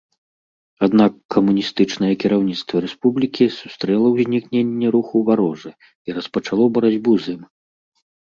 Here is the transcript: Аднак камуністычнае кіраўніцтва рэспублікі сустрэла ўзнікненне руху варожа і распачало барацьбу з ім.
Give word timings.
Аднак 0.85 1.13
камуністычнае 1.35 2.09
кіраўніцтва 2.21 2.75
рэспублікі 2.85 3.45
сустрэла 3.59 4.07
ўзнікненне 4.15 4.87
руху 4.97 5.17
варожа 5.29 5.71
і 6.09 6.19
распачало 6.19 6.65
барацьбу 6.79 7.11
з 7.27 7.37
ім. 7.37 7.41